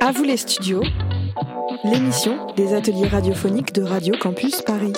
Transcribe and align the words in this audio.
À 0.00 0.12
vous 0.12 0.24
les 0.24 0.38
studios, 0.38 0.82
l'émission 1.84 2.46
des 2.54 2.72
ateliers 2.72 3.06
radiophoniques 3.06 3.74
de 3.74 3.82
Radio 3.82 4.14
Campus 4.18 4.62
Paris. 4.62 4.94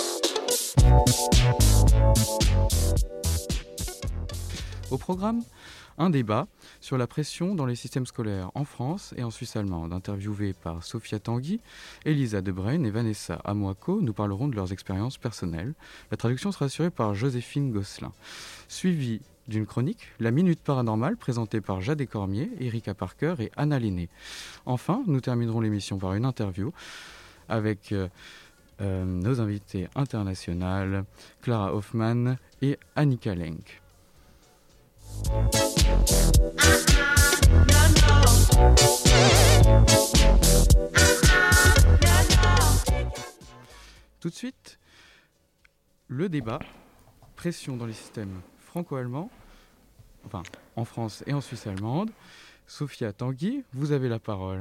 Au 4.92 4.98
programme, 4.98 5.42
un 5.98 6.11
débat 6.11 6.46
sur 6.80 6.98
la 6.98 7.09
pression 7.09 7.57
dans 7.57 7.66
les 7.66 7.75
systèmes 7.75 8.07
scolaires 8.07 8.53
en 8.55 8.65
France 8.65 9.12
et 9.17 9.25
en 9.25 9.31
Suisse 9.31 9.57
allemande. 9.57 9.93
Interviewés 9.93 10.53
par 10.53 10.85
Sophia 10.85 11.19
Tanguy, 11.19 11.61
Elisa 12.05 12.43
Debrain 12.43 12.85
et 12.85 12.91
Vanessa 12.91 13.41
Amoako, 13.45 14.01
nous 14.01 14.12
parlerons 14.12 14.46
de 14.46 14.55
leurs 14.55 14.73
expériences 14.73 15.19
personnelles. 15.19 15.75
La 16.12 16.17
traduction 16.17 16.53
sera 16.53 16.67
assurée 16.67 16.91
par 16.91 17.15
Joséphine 17.15 17.73
Gosselin. 17.73 18.12
Suivi 18.69 19.21
d'une 19.48 19.66
chronique, 19.66 20.08
La 20.20 20.30
Minute 20.30 20.61
Paranormale, 20.61 21.16
présentée 21.16 21.61
par 21.61 21.80
Jade 21.80 22.04
Cormier, 22.06 22.50
Erika 22.61 22.94
Parker 22.94 23.35
et 23.39 23.50
Anna 23.57 23.79
Linné. 23.79 24.08
Enfin, 24.66 25.02
nous 25.07 25.21
terminerons 25.21 25.61
l'émission 25.61 25.98
par 25.98 26.14
une 26.14 26.25
interview 26.25 26.72
avec 27.49 27.93
euh, 27.93 28.08
euh, 28.80 29.04
nos 29.04 29.40
invités 29.40 29.88
internationales, 29.94 31.04
Clara 31.43 31.75
Hoffman 31.75 32.36
et 32.62 32.78
Annika 32.97 33.34
Lenk. 33.34 33.80
Tout 44.20 44.30
de 44.30 44.34
suite, 44.34 44.78
le 46.08 46.28
débat, 46.28 46.58
pression 47.36 47.77
dans 47.77 47.86
les 47.86 47.92
systèmes 47.92 48.41
franco-allemand, 48.75 49.31
enfin 50.27 50.42
en 50.75 50.84
France 50.84 51.23
et 51.28 51.33
en 51.33 51.41
Suisse 51.41 51.64
allemande. 51.69 52.11
Sophia 52.67 53.12
Tanguy, 53.12 53.62
vous 53.73 53.92
avez 53.92 54.09
la 54.09 54.19
parole. 54.19 54.58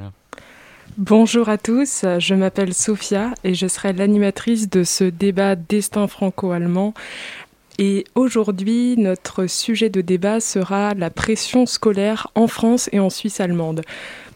Bonjour 1.00 1.50
à 1.50 1.58
tous, 1.58 2.06
je 2.20 2.36
m'appelle 2.36 2.76
Sophia 2.76 3.34
et 3.44 3.56
je 3.56 3.66
serai 3.66 3.92
l'animatrice 3.92 4.70
de 4.70 4.84
ce 4.84 5.06
débat 5.06 5.56
destin 5.56 6.06
franco-allemand. 6.06 6.94
Et 7.80 8.04
aujourd'hui, 8.14 8.98
notre 9.00 9.48
sujet 9.48 9.90
de 9.90 10.02
débat 10.02 10.40
sera 10.40 10.94
la 10.94 11.10
pression 11.10 11.66
scolaire 11.66 12.28
en 12.36 12.46
France 12.46 12.92
et 12.92 13.00
en 13.00 13.10
Suisse 13.10 13.40
allemande. 13.40 13.82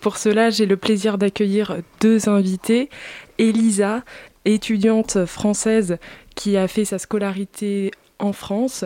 Pour 0.02 0.18
cela, 0.18 0.50
j'ai 0.50 0.66
le 0.66 0.78
plaisir 0.78 1.20
d'accueillir 1.20 1.78
deux 2.02 2.30
invités. 2.30 2.90
Elisa, 3.38 4.02
étudiante 4.44 5.28
française 5.28 6.00
qui 6.34 6.58
a 6.58 6.68
fait 6.68 6.86
sa 6.86 6.98
scolarité 6.98 7.92
en 8.18 8.34
France, 8.34 8.84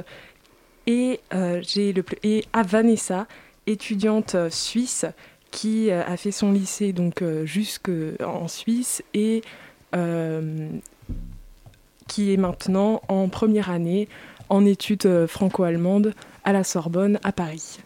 et, 0.87 1.19
euh, 1.33 1.61
j'ai 1.61 1.93
le, 1.93 2.03
et 2.23 2.45
à 2.53 2.63
Vanessa, 2.63 3.27
étudiante 3.67 4.35
suisse, 4.49 5.05
qui 5.51 5.91
euh, 5.91 6.03
a 6.05 6.17
fait 6.17 6.31
son 6.31 6.51
lycée 6.51 6.93
donc 6.93 7.21
euh, 7.21 7.45
jusqu'en 7.45 8.47
Suisse 8.47 9.03
et 9.13 9.41
qui 12.07 12.33
est 12.33 12.37
maintenant 12.37 13.01
en 13.09 13.27
première 13.27 13.69
année 13.69 14.07
en 14.47 14.65
études 14.65 15.25
franco-allemandes 15.27 16.13
à 16.45 16.53
la 16.53 16.63
Sorbonne 16.63 17.19
à 17.23 17.33
Paris. 17.33 17.79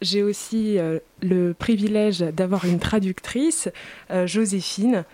J'ai 0.00 0.22
aussi 0.22 0.78
le 1.22 1.52
privilège 1.52 2.20
d'avoir 2.20 2.66
une 2.66 2.78
traductrice, 2.78 3.68
Joséphine. 4.26 5.04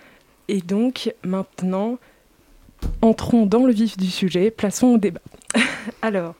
Et 0.49 0.61
donc 0.61 1.15
maintenant, 1.25 1.99
entrons 3.01 3.47
dans 3.47 3.65
le 3.65 3.73
vif 3.73 3.97
du 3.97 4.11
sujet, 4.11 4.51
plaçons 4.51 4.89
au 4.89 4.99
débat. 4.99 5.21
Alors, 6.03 6.35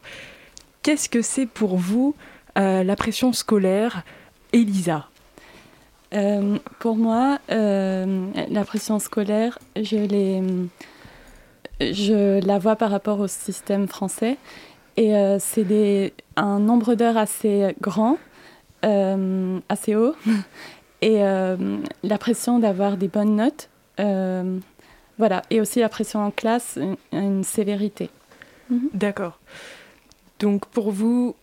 Qu'est-ce 0.83 1.11
que 1.11 1.21
c'est 1.21 1.47
pour 1.47 1.77
vous 1.77 2.15
euh, 2.59 2.83
la 2.83 2.97
pression 2.97 3.33
scolaire 3.33 4.03
Elisa? 4.53 5.09
Euh, 6.15 6.59
Pour 6.79 6.97
moi, 6.97 7.39
euh, 7.51 8.27
la 8.49 8.65
pression 8.65 8.99
scolaire, 8.99 9.59
je, 9.77 10.67
je 11.81 12.45
la 12.45 12.59
vois 12.59 12.77
par 12.77 12.91
rapport 12.91 13.21
au 13.21 13.29
système 13.29 13.89
français. 13.89 14.39
Et 14.97 15.15
c'est 15.39 16.13
un 16.37 16.59
nombre 16.59 16.95
d'heures 16.95 17.17
assez 17.17 17.75
grand, 17.81 18.19
assez 18.83 19.95
haut, 19.95 20.15
et 21.01 21.21
la 21.21 22.19
pression 22.19 22.59
d'avoir 22.59 22.99
des 22.99 23.09
bonnes 23.09 23.37
notes. 23.37 23.71
voilà, 25.17 25.43
et 25.49 25.61
aussi 25.61 25.81
la 25.81 25.89
pression 25.89 26.23
en 26.23 26.31
classe, 26.31 26.77
une, 26.77 26.97
une 27.13 27.45
sévérité. 27.45 28.11
D'accord. 28.93 29.39
Donc 30.41 30.67
pour 30.67 30.91
vous, 30.91 31.37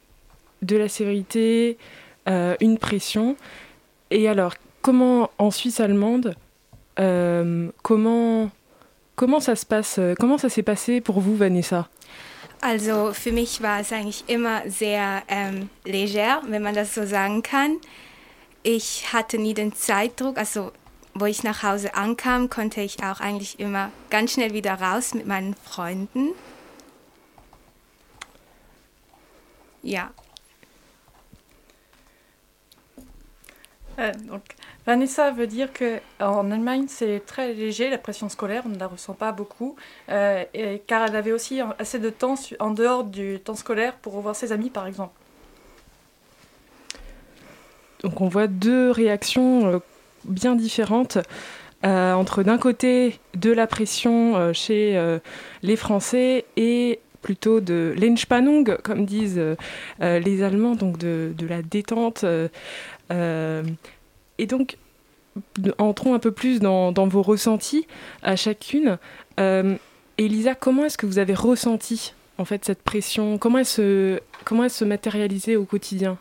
de 0.62 0.76
la 0.76 0.90
sévérité, 0.90 1.78
euh, 2.28 2.56
une 2.60 2.78
pression. 2.78 3.38
Et 4.12 4.28
alors, 4.28 4.56
comment 4.82 5.30
en 5.38 5.52
Suisse 5.52 5.80
allemande, 5.80 6.36
euh, 7.00 7.70
comment, 7.84 8.50
comment 9.16 9.40
ça 9.40 9.56
se 9.56 9.66
passe, 9.66 10.00
euh, 10.00 10.16
comment 10.20 10.38
ça 10.38 10.50
s'est 10.50 10.64
passé 10.64 11.00
pour 11.00 11.22
vous, 11.22 11.36
Vanessa 11.36 11.88
Also 12.60 13.14
für 13.14 13.32
mich 13.32 13.62
war 13.62 13.80
es 13.80 13.92
eigentlich 13.92 14.24
immer 14.28 14.64
sehr 14.68 15.22
ähm, 15.28 15.70
leger, 15.86 16.42
wenn 16.50 16.64
man 16.64 16.74
das 16.74 16.96
so 16.96 17.06
sagen 17.06 17.44
kann. 17.44 17.78
Ich 18.64 19.14
hatte 19.14 19.38
nie 19.38 19.54
den 19.54 19.74
Zeitdruck, 19.74 20.40
also 20.40 20.72
wo 21.14 21.26
ich 21.26 21.44
nach 21.44 21.62
Hause 21.62 21.94
ankam, 21.94 22.50
konnte 22.50 22.82
ich 22.82 23.04
auch 23.04 23.20
eigentlich 23.20 23.60
immer 23.60 23.92
ganz 24.10 24.34
schnell 24.34 24.54
wieder 24.54 24.74
raus 24.74 25.14
mit 25.14 25.28
meinen 25.28 25.56
Freunden. 25.64 26.30
Euh, 34.00 34.12
donc, 34.30 34.44
Vanessa 34.86 35.32
veut 35.32 35.48
dire 35.48 35.74
que 35.74 36.00
en 36.20 36.52
Allemagne 36.52 36.86
c'est 36.88 37.24
très 37.26 37.54
léger 37.54 37.90
la 37.90 37.98
pression 37.98 38.30
scolaire, 38.30 38.64
on 38.66 38.70
ne 38.70 38.78
la 38.78 38.88
ressent 38.88 39.14
pas 39.14 39.32
beaucoup, 39.32 39.76
euh, 40.10 40.44
et, 40.54 40.82
car 40.86 41.04
elle 41.08 41.16
avait 41.16 41.32
aussi 41.32 41.60
assez 41.80 42.00
de 42.00 42.10
temps 42.10 42.36
en 42.60 42.72
dehors 42.72 43.04
du 43.04 43.40
temps 43.40 43.56
scolaire 43.56 43.94
pour 43.96 44.14
revoir 44.14 44.36
ses 44.36 44.52
amis 44.52 44.70
par 44.70 44.88
exemple. 44.88 45.14
Donc 48.02 48.22
on 48.22 48.28
voit 48.28 48.48
deux 48.48 48.92
réactions 48.92 49.66
euh, 49.66 49.80
bien 50.26 50.56
différentes 50.56 51.18
entre 51.84 52.44
d'un 52.44 52.58
côté 52.58 53.20
de 53.36 53.52
la 53.52 53.66
pression 53.66 54.52
chez 54.52 55.00
les 55.62 55.76
Français 55.78 56.44
et 56.58 57.00
plutôt 57.28 57.60
de 57.60 57.94
l'Entspannung, 58.00 58.78
comme 58.84 59.06
disent 59.06 59.38
euh, 59.38 59.58
euh, 60.02 60.18
les 60.18 60.44
Allemands, 60.44 60.76
donc 60.76 60.98
de, 60.98 61.34
de 61.38 61.46
la 61.46 61.62
détente. 61.62 62.24
Euh, 62.24 63.64
et 64.38 64.46
donc, 64.46 64.78
entrons 65.78 66.14
un 66.14 66.20
peu 66.20 66.32
plus 66.32 66.62
dans, 66.62 66.94
dans 66.94 67.06
vos 67.06 67.22
ressentis 67.22 67.86
à 68.24 68.38
chacune. 68.38 68.98
Elisa, 70.18 70.56
comment 70.56 70.86
est-ce 70.86 70.98
que 70.98 71.06
vous 71.06 71.20
avez 71.20 71.34
ressenti 71.34 72.14
en 72.38 72.46
fait 72.46 72.64
cette 72.64 72.82
pression? 72.82 73.38
Comment 73.38 73.58
elle 73.58 73.66
se, 73.66 74.22
comment 74.46 74.64
elle 74.64 74.70
se 74.70 74.86
matérialisait 74.86 75.58
au 75.58 75.66
quotidien? 75.66 76.18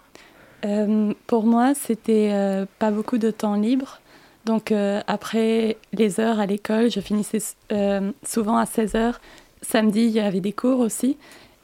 Pour 1.28 1.44
moi, 1.44 1.74
c'était 1.74 2.32
pas 2.80 2.90
beaucoup 2.90 3.18
de 3.18 3.30
temps 3.30 3.54
libre. 3.54 4.00
Donc 4.44 4.72
après 5.06 5.76
les 5.92 6.20
heures 6.20 6.40
à 6.40 6.46
l'école, 6.46 6.90
je 6.90 7.00
finissais 7.00 7.42
souvent 8.24 8.56
à 8.56 8.66
16 8.66 8.96
heures 8.96 9.20
Samedi, 9.68 10.04
il 10.04 10.12
y 10.12 10.20
avait 10.20 10.40
des 10.40 10.52
cours 10.52 10.80
aussi. 10.80 11.16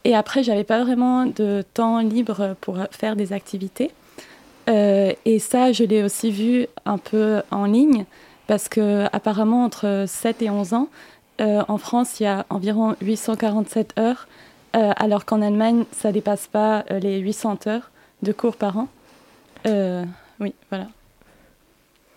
Et 0.05 0.15
après, 0.15 0.43
j'avais 0.43 0.65
pas 0.65 0.83
vraiment 0.83 1.27
de 1.27 1.63
temps 1.75 2.01
libre 2.01 2.57
pour 2.61 2.79
faire 2.91 3.15
des 3.15 3.33
activités. 3.33 3.91
Euh, 4.69 5.13
et 5.25 5.39
ça, 5.39 5.73
je 5.73 5.85
l'ai 5.85 6.03
aussi 6.03 6.31
vu 6.31 6.67
un 6.85 6.99
peu 6.99 7.43
en 7.51 7.65
ligne, 7.65 8.05
parce 8.47 8.69
que 8.69 9.07
apparemment, 9.13 9.65
entre 9.65 10.05
7 10.07 10.43
et 10.43 10.51
11 10.51 10.75
ans, 10.75 10.89
euh, 11.41 11.63
en 11.69 11.79
France, 11.79 12.21
il 12.21 12.25
y 12.25 12.27
a 12.27 12.45
environ 12.51 12.97
847 13.01 13.99
heures, 13.99 14.27
euh, 14.75 14.93
alors 14.97 15.25
qu'en 15.25 15.43
Allemagne, 15.43 15.85
ça 15.93 16.13
dépasse 16.13 16.47
pas 16.47 16.85
les 16.91 17.19
800 17.19 17.59
heures 17.67 17.91
de 18.23 18.33
cours 18.33 18.57
par 18.57 18.79
an. 18.79 18.89
oui, 19.65 20.55
voilà. 20.71 20.89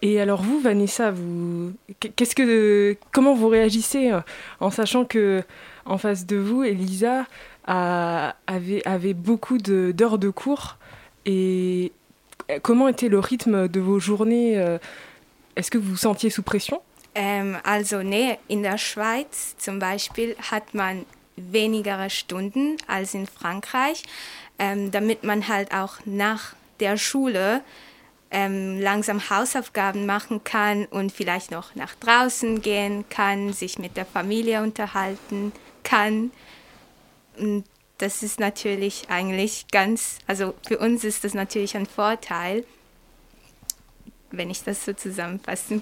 Et 0.01 0.19
alors 0.19 0.41
vous, 0.41 0.59
Vanessa, 0.59 1.09
vous, 1.09 1.73
qu'est-ce 1.99 2.35
que, 2.35 2.95
comment 3.11 3.33
vous 3.33 3.47
réagissez 3.47 4.11
en 4.59 4.69
sachant 4.69 5.05
que 5.05 5.43
en 5.85 5.97
face 5.97 6.25
de 6.25 6.37
vous, 6.37 6.63
Elisa 6.63 7.25
avait, 7.65 8.85
avait 8.85 9.13
beaucoup 9.13 9.57
d'heures 9.57 10.17
de, 10.17 10.29
cours. 10.29 10.77
Et 11.25 11.91
comment 12.61 12.87
était 12.87 13.07
le 13.07 13.19
rythme 13.19 13.67
de 13.67 13.79
vos 13.79 13.99
journées 13.99 14.57
euh, 14.57 14.77
Est-ce 15.55 15.71
que 15.71 15.77
vous 15.77 15.91
vous 15.91 15.97
sentiez 15.97 16.29
sous 16.29 16.43
pression 16.43 16.81
ähm, 17.15 17.57
Also, 17.63 18.03
nee, 18.03 18.37
in 18.49 18.61
der 18.61 18.77
Schweiz 18.77 19.55
zum 19.57 19.79
Beispiel 19.79 20.35
hat 20.51 20.73
man 20.73 21.05
weniger 21.37 22.09
Stunden 22.09 22.77
als 22.87 23.13
in 23.13 23.27
Frankreich, 23.27 24.03
ähm, 24.59 24.91
damit 24.91 25.23
man 25.23 25.47
halt 25.47 25.73
auch 25.73 25.97
nach 26.05 26.53
der 26.79 26.97
Schule 26.97 27.61
ähm, 28.31 28.79
langsam 28.79 29.29
Hausaufgaben 29.29 30.05
machen 30.05 30.43
kann 30.43 30.85
und 30.85 31.11
vielleicht 31.11 31.51
noch 31.51 31.75
nach 31.75 31.95
draußen 31.95 32.61
gehen 32.61 33.05
kann, 33.09 33.53
sich 33.53 33.79
mit 33.79 33.97
der 33.97 34.05
Familie 34.05 34.61
unterhalten 34.61 35.51
kann. 35.85 36.31
das 37.97 38.23
ist 38.23 38.39
natürlich 38.41 39.09
eigentlich 39.09 39.67
ganz, 39.71 40.19
also 40.27 40.53
für 40.67 40.77
uns 40.79 41.05
ist 41.05 41.23
das 41.23 41.33
natürlich 41.33 41.77
ein 41.77 41.85
Vorteil, 41.85 42.65
wenn 44.31 44.49
ich 44.49 44.63
das 44.63 44.83
so 44.83 44.91
zusammenfassen. 44.91 45.81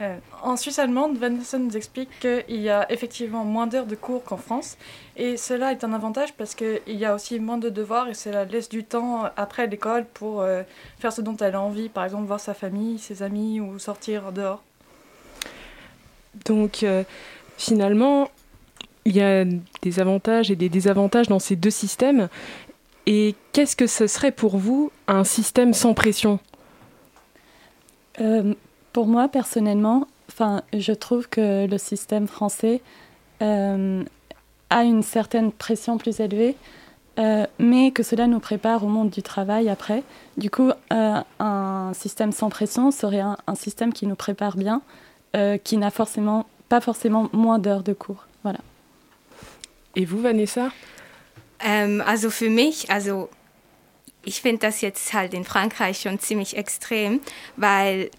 Euh, 0.00 0.18
en 0.42 0.56
Suisse 0.56 0.80
allemande, 0.80 1.20
Vanessa 1.20 1.56
nous 1.56 1.76
explique 1.76 2.08
qu'il 2.18 2.60
y 2.60 2.68
a 2.68 2.90
effectivement 2.90 3.44
moins 3.44 3.68
d'heures 3.68 3.86
de 3.86 3.94
cours 3.94 4.24
qu'en 4.24 4.36
France. 4.36 4.76
Et 5.16 5.36
cela 5.36 5.70
est 5.70 5.84
un 5.84 5.92
avantage 5.92 6.34
parce 6.34 6.56
qu'il 6.56 6.80
y 6.86 7.04
a 7.04 7.14
aussi 7.14 7.38
moins 7.38 7.58
de 7.58 7.68
devoirs 7.68 8.08
et 8.08 8.14
cela 8.14 8.44
laisse 8.44 8.68
du 8.68 8.82
temps 8.82 9.30
après 9.36 9.68
l'école 9.68 10.04
pour 10.04 10.40
euh, 10.40 10.62
faire 10.98 11.12
ce 11.12 11.20
dont 11.20 11.36
elle 11.36 11.54
a 11.54 11.60
envie, 11.60 11.88
par 11.88 12.04
exemple 12.04 12.24
voir 12.24 12.40
sa 12.40 12.54
famille, 12.54 12.98
ses 12.98 13.22
amis 13.22 13.60
ou 13.60 13.78
sortir 13.78 14.32
dehors. 14.32 14.62
Donc 16.44 16.82
euh, 16.82 17.04
finalement, 17.56 18.28
il 19.04 19.16
y 19.16 19.22
a 19.22 19.44
des 19.82 20.00
avantages 20.00 20.50
et 20.50 20.56
des 20.56 20.68
désavantages 20.68 21.28
dans 21.28 21.38
ces 21.38 21.56
deux 21.56 21.70
systèmes. 21.70 22.28
Et 23.06 23.34
qu'est-ce 23.52 23.76
que 23.76 23.86
ce 23.86 24.06
serait 24.06 24.32
pour 24.32 24.56
vous 24.56 24.90
un 25.08 25.24
système 25.24 25.74
sans 25.74 25.92
pression? 25.94 26.38
Pour 28.94 29.08
moi, 29.08 29.28
personnellement, 29.28 30.06
je 30.72 30.92
trouve 30.92 31.28
que 31.28 31.66
le 31.66 31.78
système 31.78 32.26
français 32.26 32.80
euh, 33.42 34.04
a 34.70 34.84
une 34.84 35.02
certaine 35.02 35.52
pression 35.52 35.98
plus 35.98 36.20
élevée, 36.20 36.56
euh, 37.18 37.46
mais 37.58 37.90
que 37.90 38.02
cela 38.02 38.26
nous 38.26 38.40
prépare 38.40 38.84
au 38.84 38.88
monde 38.88 39.10
du 39.10 39.22
travail 39.22 39.68
après. 39.68 40.02
Du 40.36 40.50
coup, 40.50 40.70
euh, 40.92 41.20
un 41.38 41.92
système 41.94 42.32
sans 42.32 42.50
pression 42.50 42.90
serait 42.90 43.20
un, 43.20 43.54
système 43.54 43.92
qui 43.92 44.06
nous 44.06 44.16
prépare 44.16 44.56
bien, 44.56 44.82
qui 45.64 45.76
n'a 45.76 45.90
forcément 45.90 46.46
pas 46.68 46.80
forcément 46.80 47.28
moins 47.32 47.58
d'heures 47.58 47.82
de 47.82 47.92
cours. 47.92 48.26
Voilà. 48.42 48.60
Et 49.96 50.04
vous, 50.04 50.20
Vanessa 50.20 50.70
ähm, 51.60 52.02
Also 52.06 52.30
für 52.30 52.50
mich, 52.50 52.90
also 52.90 53.28
ich 54.24 54.40
finde 54.40 54.60
das 54.60 54.80
jetzt 54.80 55.12
halt 55.12 55.34
in 55.34 55.44
Frankreich 55.44 56.00
schon 56.00 56.18
ziemlich 56.18 56.56
extrem, 56.56 57.20
weil 57.56 58.10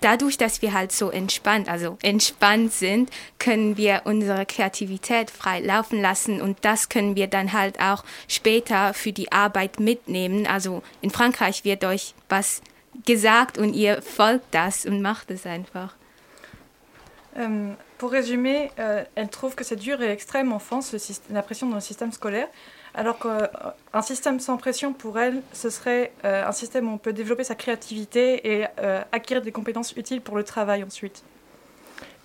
dadurch, 0.00 0.36
dass 0.36 0.62
wir 0.62 0.72
halt 0.74 0.92
so 0.92 1.10
entspannt, 1.10 1.68
also 1.68 1.96
entspannt 2.02 2.72
sind, 2.72 3.10
können 3.38 3.76
wir 3.76 4.02
unsere 4.04 4.44
Kreativität 4.46 5.30
frei 5.30 5.60
laufen 5.60 6.00
lassen 6.00 6.40
und 6.40 6.58
das 6.62 6.88
können 6.88 7.16
wir 7.16 7.26
dann 7.26 7.52
halt 7.52 7.80
auch 7.80 8.04
später 8.28 8.92
für 8.94 9.12
die 9.12 9.32
Arbeit 9.32 9.80
mitnehmen. 9.80 10.46
Also 10.46 10.82
in 11.00 11.10
Frankreich 11.10 11.64
wird 11.64 11.84
euch 11.84 12.14
was 12.28 12.62
gesagt 13.06 13.58
und 13.58 13.74
ihr 13.74 14.02
folgt 14.02 14.54
das 14.54 14.84
und 14.84 15.00
macht 15.00 15.30
es 15.30 15.46
einfach. 15.46 15.97
Ähm, 17.38 17.74
pour 17.98 18.10
résumer, 18.10 18.70
euh, 18.78 19.04
elle 19.14 19.28
trouve 19.28 19.54
que 19.54 19.64
c'est 19.64 19.76
dur 19.76 20.02
et 20.02 20.10
extrême 20.10 20.52
en 20.52 20.58
France, 20.58 20.94
la 21.30 21.42
pression 21.42 21.68
dans 21.68 21.76
le 21.76 21.80
système 21.80 22.12
scolaire. 22.12 22.48
Alors 22.98 23.18
qu'un 23.18 24.02
système 24.02 24.40
sans 24.40 24.56
pression, 24.56 24.92
pour 24.92 25.20
elle, 25.20 25.42
ce 25.52 25.70
serait 25.70 26.12
euh, 26.24 26.44
un 26.44 26.50
système 26.52 26.88
où 26.88 26.92
on 26.92 26.98
peut 26.98 27.12
développer 27.12 27.44
sa 27.44 27.54
créativité 27.54 28.54
et 28.60 28.66
euh, 28.80 29.02
acquérir 29.12 29.42
des 29.42 29.52
compétences 29.52 29.92
utiles 29.92 30.20
pour 30.20 30.36
le 30.36 30.42
travail 30.42 30.82
ensuite. 30.82 31.22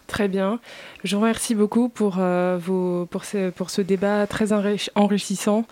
Très 0.07 0.27
bien. 0.27 0.59
Je 1.03 1.15
vous 1.15 1.21
remercie 1.21 1.53
beaucoup 1.53 1.89
pour, 1.89 2.15
euh, 2.17 2.59
ce, 2.59 3.81
débat 3.81 4.25
très 4.25 4.49
enrichissant 4.95 5.65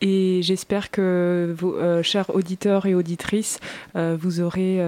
et 0.00 0.40
j'espère 0.42 0.92
que 0.92 1.54
vos 1.58 2.02
chers 2.02 2.34
auditeurs 2.34 2.86
et 2.86 2.94
auditrices, 2.94 3.58
vous 3.94 4.40
aurez 4.40 4.80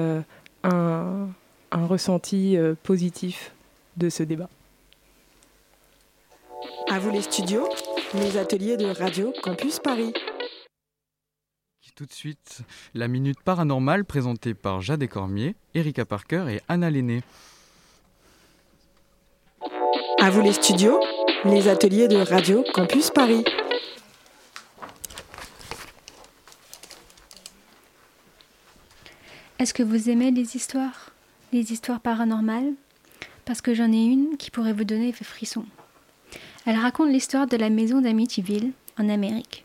un, 0.62 1.28
ressenti 1.72 2.58
positif 2.82 3.52
de 3.98 4.08
ce 4.08 4.22
débat. 4.22 4.48
À 6.90 6.98
vous 6.98 7.10
les 7.10 7.22
studios 7.22 7.68
les 8.14 8.38
ateliers 8.38 8.76
de 8.78 8.86
Radio 8.86 9.34
Campus 9.42 9.80
Paris. 9.80 10.14
Tout 11.94 12.06
de 12.06 12.12
suite, 12.12 12.60
la 12.94 13.08
minute 13.08 13.40
paranormale 13.40 14.04
présentée 14.04 14.54
par 14.54 14.80
Jade 14.80 15.04
Cormier, 15.08 15.56
Erika 15.74 16.04
Parker 16.04 16.46
et 16.48 16.60
Anna 16.68 16.90
Lenné. 16.90 17.22
À 20.20 20.30
vous 20.30 20.40
les 20.40 20.52
studios, 20.52 21.00
les 21.44 21.66
ateliers 21.66 22.06
de 22.06 22.18
Radio 22.18 22.64
Campus 22.72 23.10
Paris. 23.10 23.44
Est-ce 29.58 29.74
que 29.74 29.82
vous 29.82 30.08
aimez 30.08 30.30
les 30.30 30.54
histoires 30.54 31.10
Les 31.52 31.72
histoires 31.72 32.00
paranormales? 32.00 32.74
Parce 33.48 33.62
que 33.62 33.72
j'en 33.72 33.90
ai 33.90 34.04
une 34.04 34.36
qui 34.36 34.50
pourrait 34.50 34.74
vous 34.74 34.84
donner 34.84 35.10
des 35.10 35.24
frissons. 35.24 35.64
Elle 36.66 36.76
raconte 36.76 37.08
l'histoire 37.08 37.46
de 37.46 37.56
la 37.56 37.70
maison 37.70 38.02
d'Amityville, 38.02 38.72
en 38.98 39.08
Amérique, 39.08 39.64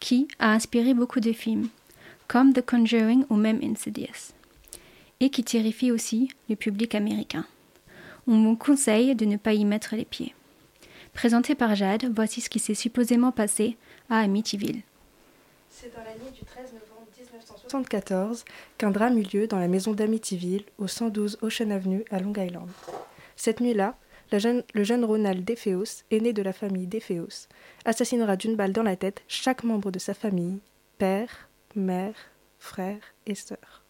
qui 0.00 0.26
a 0.38 0.54
inspiré 0.54 0.94
beaucoup 0.94 1.20
de 1.20 1.34
films, 1.34 1.68
comme 2.28 2.54
The 2.54 2.64
Conjuring 2.64 3.26
ou 3.28 3.36
même 3.36 3.60
Insidious, 3.62 4.32
et 5.20 5.28
qui 5.28 5.44
terrifie 5.44 5.92
aussi 5.92 6.30
le 6.48 6.56
public 6.56 6.94
américain. 6.94 7.44
On 8.26 8.42
vous 8.42 8.56
conseille 8.56 9.14
de 9.14 9.26
ne 9.26 9.36
pas 9.36 9.52
y 9.52 9.66
mettre 9.66 9.96
les 9.96 10.06
pieds. 10.06 10.34
Présenté 11.12 11.54
par 11.54 11.74
Jade, 11.74 12.10
voici 12.16 12.40
ce 12.40 12.48
qui 12.48 12.58
s'est 12.58 12.72
supposément 12.72 13.32
passé 13.32 13.76
à 14.08 14.20
Amityville. 14.20 14.80
C'est 15.68 15.94
dans 15.94 16.04
la 16.04 16.14
nuit 16.14 16.32
du 16.32 16.42
13 16.42 16.72
novembre 16.72 17.06
1974 17.18 18.46
qu'un 18.78 18.90
drame 18.90 19.18
eut 19.18 19.26
lieu 19.30 19.46
dans 19.46 19.58
la 19.58 19.68
maison 19.68 19.92
d'Amityville, 19.92 20.64
au 20.78 20.86
112 20.86 21.36
Ocean 21.42 21.68
Avenue 21.68 22.02
à 22.10 22.18
Long 22.18 22.32
Island. 22.34 22.70
Cette 23.40 23.60
nuit-là, 23.60 23.96
le 24.32 24.84
jeune 24.84 25.02
Ronald 25.02 25.46
Defeos, 25.46 26.04
aîné 26.10 26.34
de 26.34 26.42
la 26.42 26.52
famille 26.52 26.86
Defeos, 26.86 27.48
assassinera 27.86 28.36
d'une 28.36 28.54
balle 28.54 28.74
dans 28.74 28.82
la 28.82 28.96
tête 28.96 29.22
chaque 29.28 29.64
membre 29.64 29.90
de 29.90 29.98
sa 29.98 30.12
famille, 30.12 30.58
père, 30.98 31.48
mère, 31.74 32.12
frère 32.58 33.00
et 33.24 33.34
sœur. 33.34 33.82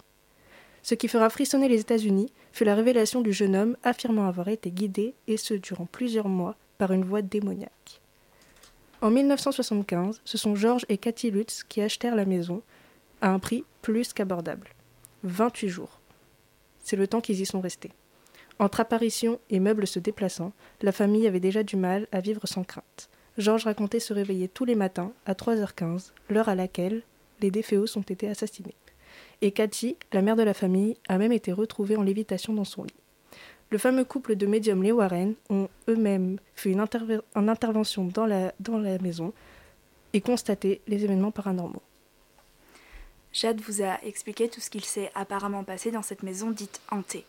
Ce 0.84 0.94
qui 0.94 1.08
fera 1.08 1.28
frissonner 1.30 1.68
les 1.68 1.80
États-Unis 1.80 2.32
fut 2.52 2.62
la 2.62 2.76
révélation 2.76 3.22
du 3.22 3.32
jeune 3.32 3.56
homme 3.56 3.76
affirmant 3.82 4.28
avoir 4.28 4.46
été 4.46 4.70
guidé, 4.70 5.16
et 5.26 5.36
ce 5.36 5.54
durant 5.54 5.86
plusieurs 5.86 6.28
mois, 6.28 6.54
par 6.78 6.92
une 6.92 7.04
voix 7.04 7.20
démoniaque. 7.20 8.00
En 9.00 9.10
1975, 9.10 10.20
ce 10.24 10.38
sont 10.38 10.54
George 10.54 10.86
et 10.88 10.96
Cathy 10.96 11.32
Lutz 11.32 11.64
qui 11.64 11.82
achetèrent 11.82 12.14
la 12.14 12.24
maison 12.24 12.62
à 13.20 13.30
un 13.30 13.40
prix 13.40 13.64
plus 13.82 14.12
qu'abordable. 14.12 14.68
28 15.24 15.68
jours. 15.68 15.98
C'est 16.84 16.94
le 16.94 17.08
temps 17.08 17.20
qu'ils 17.20 17.40
y 17.40 17.46
sont 17.46 17.60
restés. 17.60 17.90
Entre 18.60 18.80
apparitions 18.80 19.40
et 19.48 19.58
meubles 19.58 19.86
se 19.86 19.98
déplaçant, 19.98 20.52
la 20.82 20.92
famille 20.92 21.26
avait 21.26 21.40
déjà 21.40 21.62
du 21.62 21.76
mal 21.76 22.06
à 22.12 22.20
vivre 22.20 22.46
sans 22.46 22.62
crainte. 22.62 23.08
Georges 23.38 23.64
racontait 23.64 24.00
se 24.00 24.12
réveiller 24.12 24.48
tous 24.48 24.66
les 24.66 24.74
matins 24.74 25.12
à 25.24 25.32
3h15, 25.32 26.12
l'heure 26.28 26.50
à 26.50 26.54
laquelle 26.54 27.02
les 27.40 27.50
Déféos 27.50 27.96
ont 27.96 28.02
été 28.02 28.28
assassinés. 28.28 28.74
Et 29.40 29.50
Cathy, 29.50 29.96
la 30.12 30.20
mère 30.20 30.36
de 30.36 30.42
la 30.42 30.52
famille, 30.52 30.98
a 31.08 31.16
même 31.16 31.32
été 31.32 31.52
retrouvée 31.52 31.96
en 31.96 32.02
lévitation 32.02 32.52
dans 32.52 32.66
son 32.66 32.84
lit. 32.84 32.92
Le 33.70 33.78
fameux 33.78 34.04
couple 34.04 34.36
de 34.36 34.44
médiums 34.44 34.82
les 34.82 34.92
Warren 34.92 35.36
ont 35.48 35.70
eux-mêmes 35.88 36.38
fait 36.54 36.70
une, 36.70 36.80
intervention 36.80 38.04
dans 38.04 38.26
la, 38.26 38.52
dans 38.60 38.76
la 38.76 38.98
maison 38.98 39.32
et 40.12 40.20
constaté 40.20 40.82
les 40.86 41.02
événements 41.02 41.30
paranormaux. 41.30 41.82
Jade 43.32 43.62
vous 43.62 43.80
a 43.80 44.04
expliqué 44.04 44.50
tout 44.50 44.60
ce 44.60 44.68
qu'il 44.68 44.84
s'est 44.84 45.10
apparemment 45.14 45.64
passé 45.64 45.90
dans 45.90 46.02
cette 46.02 46.22
maison 46.22 46.50
dite 46.50 46.82
hantée 46.90 47.24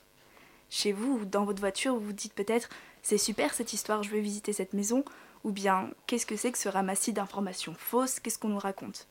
chez 0.72 0.94
vous 0.94 1.20
ou 1.22 1.26
dans 1.26 1.46
votre 1.46 1.60
voiture, 1.60 1.94
vous 1.94 2.08
vous 2.08 2.14
dites 2.14 2.34
peut-être 2.34 2.70
c'est 3.04 3.20
super 3.20 3.54
cette 3.54 3.74
histoire, 3.74 4.02
je 4.02 4.10
veux 4.10 4.20
visiter 4.20 4.54
cette 4.54 4.74
maison, 4.74 5.04
ou 5.44 5.52
bien 5.52 5.90
qu'est-ce 6.08 6.26
que 6.26 6.36
c'est 6.36 6.52
que 6.52 6.58
ce 6.58 6.70
ramassis 6.70 7.14
d'informations 7.14 7.76
fausses, 7.78 8.20
qu'est-ce 8.20 8.40
qu'on 8.40 8.50
nous 8.50 8.60
raconte? 8.60 9.08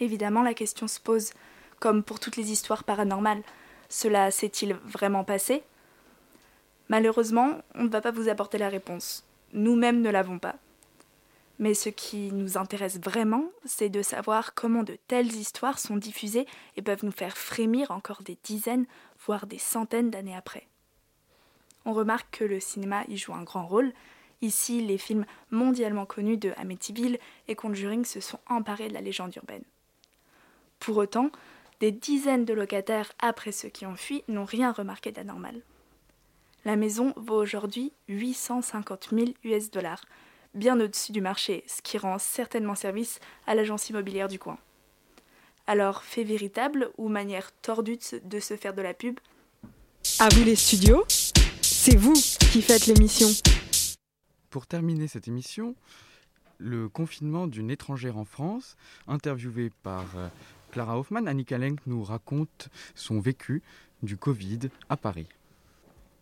Évidemment, 0.00 0.42
la 0.42 0.54
question 0.54 0.88
se 0.88 1.00
pose, 1.00 1.32
comme 1.80 2.02
pour 2.02 2.20
toutes 2.20 2.36
les 2.36 2.52
histoires 2.52 2.84
paranormales, 2.84 3.42
cela 3.88 4.30
s'est-il 4.30 4.74
vraiment 4.84 5.24
passé? 5.24 5.62
Malheureusement, 6.88 7.58
on 7.74 7.84
ne 7.84 7.88
va 7.88 8.00
pas 8.00 8.10
vous 8.10 8.28
apporter 8.28 8.58
la 8.58 8.68
réponse. 8.68 9.24
Nous-mêmes 9.52 10.00
ne 10.00 10.10
l'avons 10.10 10.38
pas. 10.38 10.56
Mais 11.58 11.74
ce 11.74 11.88
qui 11.88 12.32
nous 12.32 12.56
intéresse 12.58 12.98
vraiment, 12.98 13.44
c'est 13.64 13.88
de 13.88 14.02
savoir 14.02 14.54
comment 14.54 14.82
de 14.82 14.96
telles 15.06 15.32
histoires 15.32 15.78
sont 15.78 15.96
diffusées 15.96 16.46
et 16.76 16.82
peuvent 16.82 17.04
nous 17.04 17.12
faire 17.12 17.36
frémir 17.36 17.90
encore 17.90 18.22
des 18.22 18.38
dizaines, 18.42 18.86
voire 19.26 19.46
des 19.46 19.58
centaines 19.58 20.10
d'années 20.10 20.36
après. 20.36 20.66
On 21.84 21.92
remarque 21.92 22.38
que 22.38 22.44
le 22.44 22.60
cinéma 22.60 23.04
y 23.08 23.16
joue 23.16 23.34
un 23.34 23.42
grand 23.42 23.66
rôle. 23.66 23.92
Ici, 24.40 24.80
les 24.80 24.98
films 24.98 25.26
mondialement 25.50 26.06
connus 26.06 26.36
de 26.36 26.52
Amityville 26.56 27.18
et 27.48 27.54
Conjuring 27.54 28.04
se 28.04 28.20
sont 28.20 28.40
emparés 28.48 28.88
de 28.88 28.94
la 28.94 29.00
légende 29.00 29.34
urbaine. 29.36 29.64
Pour 30.80 30.96
autant, 30.96 31.30
des 31.80 31.92
dizaines 31.92 32.44
de 32.44 32.54
locataires 32.54 33.12
après 33.20 33.52
ceux 33.52 33.68
qui 33.68 33.86
ont 33.86 33.96
fui 33.96 34.24
n'ont 34.28 34.44
rien 34.44 34.72
remarqué 34.72 35.12
d'anormal. 35.12 35.62
La 36.64 36.76
maison 36.76 37.12
vaut 37.16 37.40
aujourd'hui 37.40 37.92
850 38.08 39.08
000 39.10 39.30
US 39.44 39.70
dollars, 39.70 40.04
bien 40.54 40.78
au-dessus 40.80 41.12
du 41.12 41.20
marché, 41.20 41.64
ce 41.66 41.82
qui 41.82 41.98
rend 41.98 42.18
certainement 42.18 42.74
service 42.74 43.20
à 43.46 43.54
l'agence 43.54 43.88
immobilière 43.88 44.28
du 44.28 44.38
coin. 44.38 44.58
Alors, 45.66 46.02
fait 46.02 46.24
véritable 46.24 46.90
ou 46.98 47.08
manière 47.08 47.52
tordue 47.62 47.98
de 48.24 48.40
se 48.40 48.56
faire 48.56 48.74
de 48.74 48.82
la 48.82 48.94
pub? 48.94 49.18
À 50.18 50.28
vous 50.30 50.44
les 50.44 50.56
studios, 50.56 51.04
c'est 51.60 51.96
vous 51.96 52.14
qui 52.14 52.62
faites 52.62 52.86
l'émission. 52.86 53.28
pour 54.50 54.66
terminer 54.66 55.08
cette 55.08 55.28
émission, 55.28 55.74
le 56.58 56.88
confinement 56.88 57.46
d'une 57.46 57.70
étrangère 57.70 58.18
en 58.18 58.24
France, 58.24 58.76
interviewée 59.08 59.70
par 59.82 60.04
euh, 60.16 60.28
Clara 60.70 60.98
Hoffman, 60.98 61.26
Annika 61.26 61.58
Lenk 61.58 61.80
nous 61.86 62.04
raconte 62.04 62.68
son 62.94 63.20
vécu 63.20 63.62
du 64.02 64.16
Covid 64.16 64.60
à 64.88 64.96
Paris. 64.96 65.26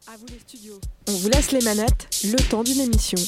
À 0.07 0.17
vous 0.17 0.27
les 0.27 0.39
studios. 0.39 0.81
On 1.09 1.13
vous 1.13 1.29
laisse 1.29 1.53
les 1.53 1.63
manettes, 1.63 2.09
le 2.25 2.49
temps 2.49 2.63
d'une 2.63 2.81
émission. 2.81 3.19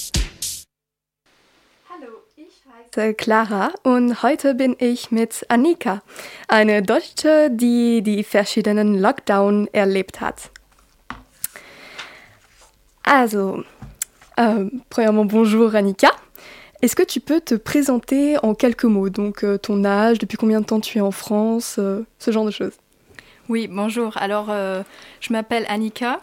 Heiße 2.53 3.15
Clara 3.15 3.71
und 3.83 4.23
heute 4.23 4.55
bin 4.55 4.77
ich 4.79 5.11
mit 5.11 5.45
Annika, 5.49 6.03
eine 6.49 6.83
Deutsche, 6.83 7.51
die 7.51 8.03
die 8.03 8.23
verschiedenen 8.25 9.01
Lockdown 9.01 9.69
erlebt 9.73 10.21
hat. 10.21 10.51
Also, 13.03 13.65
euh, 14.39 14.71
premièrement, 14.91 15.25
bonjour 15.25 15.75
Annika. 15.75 16.11
Est-ce 16.83 16.97
que 16.97 17.03
tu 17.03 17.21
peux 17.21 17.41
te 17.41 17.55
présenter 17.55 18.37
en 18.43 18.55
quelques 18.55 18.85
mots? 18.85 19.09
Donc, 19.09 19.45
euh, 19.45 19.57
ton 19.57 19.85
âge, 19.85 20.19
depuis 20.19 20.37
combien 20.37 20.61
de 20.61 20.67
temps 20.67 20.81
tu 20.81 20.99
es 20.99 21.01
en 21.01 21.13
France, 21.13 21.77
euh, 21.79 22.05
ce 22.19 22.31
genre 22.31 22.45
de 22.45 22.51
choses? 22.51 22.75
Oui, 23.49 23.69
bonjour. 23.69 24.17
Alors, 24.17 24.47
euh, 24.51 24.83
je 25.21 25.33
m'appelle 25.33 25.65
Annika, 25.69 26.21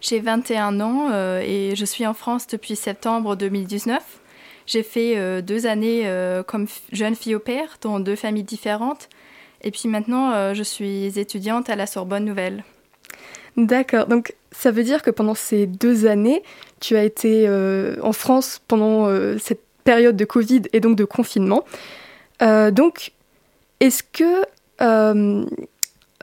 j'ai 0.00 0.20
21 0.20 0.80
ans 0.80 1.10
et 1.40 1.74
je 1.74 1.84
suis 1.84 2.06
en 2.06 2.14
France 2.14 2.46
depuis 2.46 2.76
septembre 2.76 3.36
2019. 3.36 4.02
J'ai 4.66 4.82
fait 4.82 5.16
euh, 5.16 5.42
deux 5.42 5.66
années 5.66 6.02
euh, 6.04 6.42
comme 6.42 6.66
jeune 6.92 7.14
fille 7.14 7.34
au 7.34 7.38
père 7.38 7.78
dans 7.80 8.00
deux 8.00 8.16
familles 8.16 8.42
différentes. 8.42 9.08
Et 9.62 9.70
puis 9.70 9.88
maintenant, 9.88 10.32
euh, 10.32 10.54
je 10.54 10.62
suis 10.62 11.18
étudiante 11.18 11.70
à 11.70 11.76
la 11.76 11.86
Sorbonne 11.86 12.24
Nouvelle. 12.24 12.64
D'accord, 13.56 14.06
donc 14.06 14.34
ça 14.52 14.70
veut 14.70 14.82
dire 14.82 15.02
que 15.02 15.10
pendant 15.10 15.34
ces 15.34 15.66
deux 15.66 16.06
années, 16.06 16.42
tu 16.80 16.94
as 16.96 17.04
été 17.04 17.48
en 18.02 18.12
France 18.12 18.60
pendant 18.68 19.08
cette 19.38 19.62
période 19.82 20.14
de 20.14 20.26
Covid 20.26 20.62
et 20.74 20.80
donc 20.80 20.94
de 20.94 21.06
confinement. 21.06 21.64
Donc, 22.40 23.12
est-ce 23.80 24.02
que... 24.02 24.44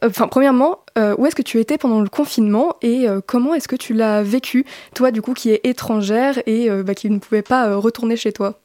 euh, 0.03 0.09
Enfin, 0.09 0.27
premièrement, 0.27 0.79
euh, 0.97 1.15
où 1.17 1.25
est-ce 1.25 1.35
que 1.35 1.41
tu 1.41 1.59
étais 1.59 1.77
pendant 1.77 2.01
le 2.01 2.09
confinement 2.09 2.75
et 2.81 3.07
euh, 3.07 3.21
comment 3.25 3.53
est-ce 3.53 3.67
que 3.67 3.75
tu 3.75 3.93
l'as 3.93 4.23
vécu, 4.23 4.65
toi 4.95 5.11
du 5.11 5.21
coup 5.21 5.33
qui 5.33 5.51
es 5.51 5.61
étrangère 5.63 6.41
et 6.45 6.69
bah, 6.69 6.95
qui 6.95 7.09
ne 7.09 7.19
pouvait 7.19 7.41
pas 7.41 7.75
retourner 7.75 8.15
chez 8.15 8.31
toi? 8.31 8.59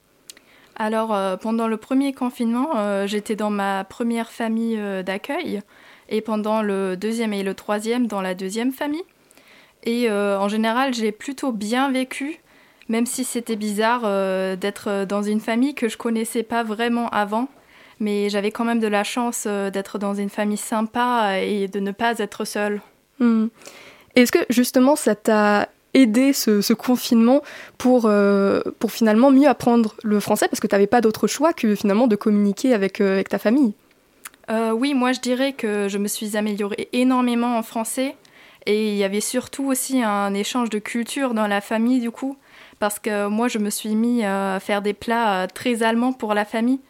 Alors, 0.76 1.38
pendant 1.40 1.66
le 1.66 1.76
premier 1.76 2.12
confinement, 2.12 3.06
j'étais 3.06 3.34
dans 3.34 3.50
ma 3.50 3.82
première 3.82 4.30
famille 4.30 4.78
d'accueil 5.04 5.60
et 6.08 6.20
pendant 6.20 6.62
le 6.62 6.96
deuxième 6.96 7.32
et 7.32 7.42
le 7.42 7.54
troisième, 7.54 8.06
dans 8.06 8.20
la 8.20 8.34
deuxième 8.34 8.70
famille. 8.70 9.02
Et 9.82 10.08
en 10.08 10.48
général, 10.48 10.94
j'ai 10.94 11.10
plutôt 11.10 11.50
bien 11.50 11.90
vécu, 11.90 12.38
même 12.88 13.06
si 13.06 13.24
c'était 13.24 13.56
bizarre 13.56 14.02
d'être 14.56 15.04
dans 15.04 15.22
une 15.22 15.40
famille 15.40 15.74
que 15.74 15.88
je 15.88 15.96
connaissais 15.96 16.44
pas 16.44 16.62
vraiment 16.62 17.08
avant. 17.08 17.48
Mais 18.00 18.28
j'avais 18.30 18.50
quand 18.50 18.64
même 18.64 18.80
de 18.80 18.86
la 18.86 19.04
chance 19.04 19.44
euh, 19.46 19.70
d'être 19.70 19.98
dans 19.98 20.14
une 20.14 20.30
famille 20.30 20.56
sympa 20.56 21.38
et 21.40 21.68
de 21.68 21.80
ne 21.80 21.90
pas 21.90 22.18
être 22.18 22.44
seule. 22.44 22.80
Hmm. 23.18 23.48
Est-ce 24.14 24.32
que 24.32 24.38
justement 24.50 24.96
ça 24.96 25.14
t'a 25.14 25.68
aidé 25.94 26.32
ce, 26.32 26.60
ce 26.60 26.72
confinement 26.72 27.42
pour, 27.76 28.06
euh, 28.06 28.60
pour 28.78 28.92
finalement 28.92 29.30
mieux 29.30 29.48
apprendre 29.48 29.94
le 30.02 30.20
français? 30.20 30.48
Parce 30.48 30.60
que 30.60 30.66
tu 30.66 30.74
n'avais 30.74 30.86
pas 30.86 31.00
d'autre 31.00 31.26
choix 31.26 31.52
que 31.52 31.74
finalement 31.74 32.06
de 32.06 32.16
communiquer 32.16 32.74
avec, 32.74 33.00
euh, 33.00 33.14
avec 33.14 33.28
ta 33.28 33.38
famille. 33.38 33.74
Euh, 34.50 34.72
oui, 34.72 34.94
moi 34.94 35.12
je 35.12 35.20
dirais 35.20 35.52
que 35.52 35.88
je 35.88 35.98
me 35.98 36.08
suis 36.08 36.36
améliorée 36.36 36.88
énormément 36.92 37.58
en 37.58 37.62
français. 37.62 38.16
Et 38.66 38.90
il 38.90 38.96
y 38.96 39.04
avait 39.04 39.20
surtout 39.20 39.66
aussi 39.66 40.02
un 40.02 40.34
échange 40.34 40.68
de 40.68 40.78
culture 40.78 41.32
dans 41.32 41.46
la 41.46 41.60
famille 41.60 42.00
du 42.00 42.10
coup. 42.10 42.36
Parce 42.78 42.98
que 42.98 43.28
moi 43.28 43.48
je 43.48 43.58
me 43.58 43.70
suis 43.70 43.94
mis 43.94 44.24
à 44.24 44.58
faire 44.60 44.82
des 44.82 44.94
plats 44.94 45.46
très 45.52 45.82
allemands 45.82 46.12
pour 46.12 46.34
la 46.34 46.44
famille 46.44 46.80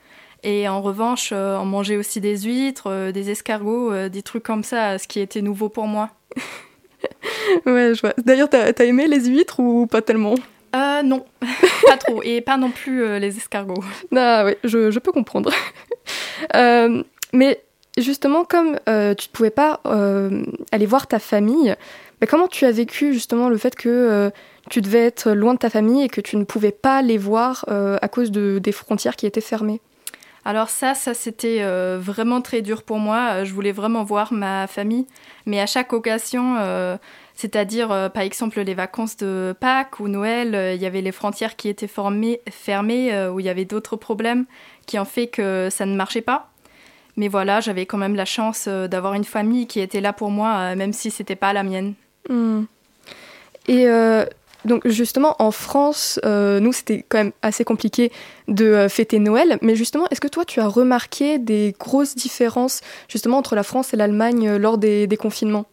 et 0.42 0.68
en 0.68 0.80
revanche 0.80 1.30
euh, 1.32 1.56
on 1.58 1.64
mangeait 1.64 1.96
aussi 1.96 2.20
des 2.20 2.38
huîtres, 2.38 2.88
euh, 2.90 3.12
des 3.12 3.30
escargots, 3.30 3.92
euh, 3.92 4.08
des 4.08 4.22
trucs 4.22 4.42
comme 4.42 4.64
ça, 4.64 4.98
ce 4.98 5.08
qui 5.08 5.20
était 5.20 5.42
nouveau 5.42 5.68
pour 5.68 5.86
moi. 5.86 6.10
Ouais, 7.66 7.94
je 7.94 8.00
vois. 8.00 8.12
D'ailleurs, 8.18 8.48
t'as 8.50 8.72
as 8.76 8.84
aimé 8.84 9.06
les 9.06 9.26
huîtres 9.26 9.60
ou 9.60 9.86
pas 9.86 10.02
tellement? 10.02 10.34
Euh, 10.76 11.02
non, 11.02 11.24
pas 11.86 11.96
trop 11.96 12.22
et 12.22 12.40
pas 12.40 12.56
non 12.56 12.70
plus 12.70 13.02
euh, 13.02 13.18
les 13.18 13.36
escargots. 13.36 13.82
Ah 14.14 14.44
oui, 14.44 14.52
je, 14.64 14.90
je 14.90 14.98
peux 14.98 15.12
comprendre. 15.12 15.50
Euh, 16.54 17.02
mais 17.34 17.60
justement, 17.98 18.44
comme 18.44 18.78
euh, 18.88 19.14
tu 19.14 19.28
ne 19.28 19.32
pouvais 19.32 19.50
pas 19.50 19.80
euh, 19.86 20.42
aller 20.72 20.86
voir 20.86 21.06
ta 21.06 21.18
famille, 21.18 21.74
bah, 22.20 22.26
comment 22.26 22.48
tu 22.48 22.64
as 22.64 22.70
vécu 22.70 23.12
justement 23.12 23.50
le 23.50 23.58
fait 23.58 23.74
que 23.74 23.88
euh, 23.88 24.30
tu 24.70 24.80
devais 24.80 25.04
être 25.04 25.32
loin 25.32 25.52
de 25.52 25.58
ta 25.58 25.68
famille 25.68 26.02
et 26.02 26.08
que 26.08 26.22
tu 26.22 26.36
ne 26.38 26.44
pouvais 26.44 26.70
pas 26.72 27.02
les 27.02 27.18
voir 27.18 27.66
euh, 27.68 27.98
à 28.00 28.08
cause 28.08 28.30
de, 28.30 28.58
des 28.58 28.72
frontières 28.72 29.16
qui 29.16 29.26
étaient 29.26 29.42
fermées? 29.42 29.82
Alors 30.48 30.70
ça, 30.70 30.94
ça 30.94 31.12
c'était 31.12 31.58
euh, 31.60 31.98
vraiment 32.00 32.40
très 32.40 32.62
dur 32.62 32.82
pour 32.82 32.98
moi. 32.98 33.32
Euh, 33.32 33.44
Je 33.44 33.52
voulais 33.52 33.70
vraiment 33.70 34.02
voir 34.02 34.32
ma 34.32 34.66
famille, 34.66 35.06
mais 35.44 35.60
à 35.60 35.66
chaque 35.66 35.92
occasion, 35.92 36.56
euh, 36.58 36.96
c'est-à-dire 37.34 37.88
par 38.14 38.22
exemple 38.22 38.58
les 38.62 38.72
vacances 38.72 39.18
de 39.18 39.54
Pâques 39.60 40.00
ou 40.00 40.08
Noël, 40.08 40.74
il 40.74 40.80
y 40.80 40.86
avait 40.86 41.02
les 41.02 41.12
frontières 41.12 41.54
qui 41.54 41.68
étaient 41.68 41.86
fermées, 41.86 42.40
où 43.30 43.40
il 43.40 43.44
y 43.44 43.50
avait 43.50 43.66
d'autres 43.66 43.96
problèmes 43.96 44.46
qui 44.86 44.98
ont 44.98 45.04
fait 45.04 45.26
que 45.26 45.68
ça 45.70 45.84
ne 45.84 45.94
marchait 45.94 46.22
pas. 46.22 46.48
Mais 47.16 47.28
voilà, 47.28 47.60
j'avais 47.60 47.84
quand 47.84 47.98
même 47.98 48.16
la 48.16 48.24
chance 48.24 48.68
d'avoir 48.68 49.12
une 49.12 49.24
famille 49.24 49.66
qui 49.66 49.80
était 49.80 50.00
là 50.00 50.14
pour 50.14 50.30
moi, 50.30 50.74
même 50.76 50.94
si 50.94 51.10
c'était 51.10 51.36
pas 51.36 51.52
la 51.52 51.62
mienne. 51.62 51.92
Hmm. 52.30 52.62
Et 53.68 53.86
donc 54.68 54.86
justement 54.86 55.34
en 55.40 55.50
France, 55.50 56.20
euh, 56.24 56.60
nous 56.60 56.72
c'était 56.72 57.04
quand 57.08 57.18
même 57.18 57.32
assez 57.42 57.64
compliqué 57.64 58.12
de 58.46 58.66
euh, 58.66 58.88
fêter 58.88 59.18
Noël, 59.18 59.58
mais 59.62 59.74
justement 59.74 60.06
est-ce 60.10 60.20
que 60.20 60.28
toi 60.28 60.44
tu 60.44 60.60
as 60.60 60.68
remarqué 60.68 61.38
des 61.38 61.74
grosses 61.78 62.14
différences 62.14 62.82
justement 63.08 63.38
entre 63.38 63.56
la 63.56 63.64
France 63.64 63.92
et 63.92 63.96
l'Allemagne 63.96 64.48
euh, 64.48 64.58
lors 64.58 64.78
des, 64.78 65.08
des 65.08 65.16
confinements? 65.16 65.66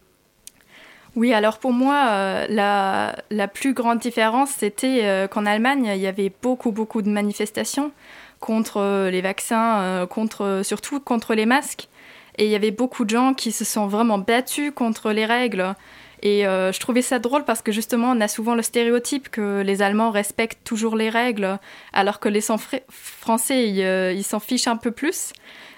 Oui, 1.14 1.32
alors 1.32 1.58
pour 1.58 1.72
moi, 1.72 2.44
la, 2.50 3.16
la 3.30 3.48
plus 3.48 3.72
grande 3.72 4.00
différence, 4.00 4.50
c'était 4.58 5.26
qu'en 5.30 5.46
Allemagne, 5.46 5.90
il 5.94 6.00
y 6.02 6.06
avait 6.06 6.30
beaucoup, 6.42 6.72
beaucoup 6.72 7.00
de 7.00 7.08
manifestations 7.08 7.90
contre 8.38 9.08
les 9.08 9.22
vaccins, 9.22 10.06
contre, 10.10 10.60
surtout 10.62 11.00
contre 11.00 11.34
les 11.34 11.46
masques. 11.46 11.88
Et 12.36 12.44
il 12.44 12.50
y 12.50 12.54
avait 12.54 12.70
beaucoup 12.70 13.06
de 13.06 13.10
gens 13.10 13.32
qui 13.32 13.50
se 13.50 13.64
sont 13.64 13.86
vraiment 13.86 14.18
battus 14.18 14.72
contre 14.74 15.10
les 15.10 15.24
règles. 15.24 15.74
Et 16.22 16.46
euh, 16.46 16.72
je 16.72 16.80
trouvais 16.80 17.02
ça 17.02 17.18
drôle 17.18 17.44
parce 17.44 17.62
que 17.62 17.72
justement, 17.72 18.12
on 18.12 18.20
a 18.20 18.28
souvent 18.28 18.54
le 18.54 18.62
stéréotype 18.62 19.28
que 19.28 19.62
les 19.62 19.82
Allemands 19.82 20.10
respectent 20.10 20.64
toujours 20.64 20.96
les 20.96 21.10
règles, 21.10 21.58
alors 21.92 22.20
que 22.20 22.28
les 22.28 22.40
Français, 22.40 23.68
ils 23.68 23.82
euh, 23.82 24.12
ils 24.12 24.24
s'en 24.24 24.40
fichent 24.40 24.68
un 24.68 24.76
peu 24.76 24.90
plus. 24.90 25.32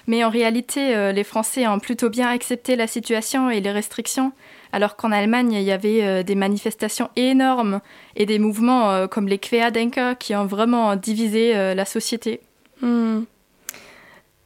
Mais 0.06 0.24
en 0.24 0.30
réalité, 0.30 0.94
euh, 0.94 1.12
les 1.12 1.24
Français 1.24 1.66
ont 1.66 1.80
plutôt 1.80 2.08
bien 2.08 2.28
accepté 2.28 2.76
la 2.76 2.86
situation 2.86 3.50
et 3.50 3.60
les 3.60 3.72
restrictions, 3.72 4.32
alors 4.72 4.96
qu'en 4.96 5.12
Allemagne, 5.12 5.52
il 5.52 5.62
y 5.62 5.72
avait 5.72 6.24
des 6.24 6.34
manifestations 6.34 7.10
énormes 7.16 7.80
et 8.16 8.26
des 8.26 8.38
mouvements 8.38 9.08
comme 9.08 9.26
les 9.26 9.38
Querdenker 9.38 10.16
qui 10.18 10.34
ont 10.34 10.46
vraiment 10.46 10.94
divisé 10.94 11.74
la 11.74 11.84
société. 11.84 12.40
Hmm. 12.80 13.22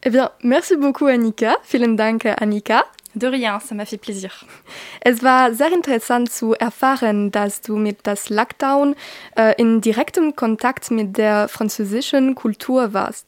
Eh 0.05 0.11
bien, 0.11 0.31
merci 0.43 0.77
beaucoup 0.77 1.07
Annika. 1.07 1.57
Vielen 1.71 1.97
Dank, 1.97 2.27
Annika. 2.41 2.87
De 3.15 3.27
rien, 3.27 3.59
ça 3.61 3.75
m'a 3.75 3.85
fait 3.85 3.99
plaisir. 3.99 4.45
Es 5.01 5.23
war 5.23 5.53
sehr 5.53 5.73
interessant 5.73 6.31
zu 6.31 6.55
erfahren, 6.55 7.31
dass 7.31 7.61
du 7.61 7.77
mit 7.77 7.99
das 8.05 8.31
Lockdown 8.31 8.95
äh, 9.37 9.55
in 9.61 9.81
direktem 9.81 10.35
Kontakt 10.35 10.91
mit 10.91 11.19
der 11.19 11.49
französischen 11.49 12.35
Kultur 12.35 12.95
warst. 12.95 13.27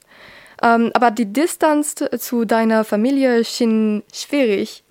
Ähm, 0.62 0.90
aber 0.94 1.10
die 1.10 1.30
Distanz 1.32 1.96
zu 2.18 2.44
deiner 2.44 2.84
Familie 2.84 3.44
schien 3.44 4.02
schwierig. 4.12 4.84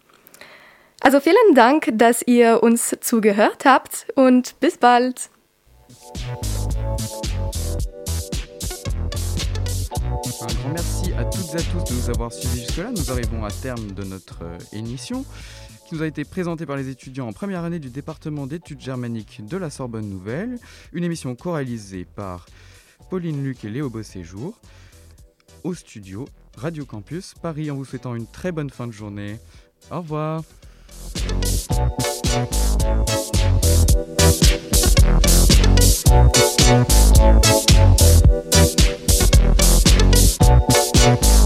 Also 1.01 1.19
vielen 1.19 1.55
Dank, 1.55 1.89
dass 1.93 2.21
ihr 2.21 2.61
uns 2.61 2.95
zugehört 3.01 3.65
habt 3.65 4.05
und 4.15 4.59
bis 4.59 4.77
bald. 4.77 5.29
Un 10.13 10.53
grand 10.53 10.69
merci 10.69 11.11
à 11.13 11.25
toutes 11.25 11.53
et 11.53 11.57
à 11.57 11.61
tous 11.61 11.91
de 11.91 11.95
nous 11.95 12.09
avoir 12.09 12.31
suivis 12.31 12.59
jusque-là. 12.61 12.91
Nous 12.91 13.11
arrivons 13.11 13.43
à 13.43 13.49
terme 13.49 13.91
de 13.93 14.03
notre 14.03 14.43
euh, 14.43 14.57
émission 14.71 15.25
qui 15.87 15.95
nous 15.95 16.03
a 16.03 16.07
été 16.07 16.23
présentée 16.23 16.67
par 16.67 16.77
les 16.77 16.89
étudiants 16.89 17.27
en 17.27 17.33
première 17.33 17.63
année 17.63 17.79
du 17.79 17.89
département 17.89 18.45
d'études 18.45 18.79
germaniques 18.79 19.43
de 19.43 19.57
la 19.57 19.71
Sorbonne 19.71 20.07
Nouvelle. 20.07 20.59
Une 20.91 21.03
émission 21.03 21.35
co-réalisée 21.35 22.05
par 22.05 22.45
Pauline 23.09 23.43
Luc 23.43 23.65
et 23.65 23.69
Léo 23.69 23.89
Beauséjour 23.89 24.59
au 25.63 25.73
studio 25.73 26.25
Radio 26.57 26.85
Campus 26.85 27.33
Paris 27.41 27.71
en 27.71 27.75
vous 27.75 27.85
souhaitant 27.85 28.13
une 28.13 28.27
très 28.27 28.51
bonne 28.51 28.69
fin 28.69 28.85
de 28.85 28.91
journée. 28.91 29.39
Au 29.89 30.01
revoir. 30.01 30.43
Ha 40.43 41.42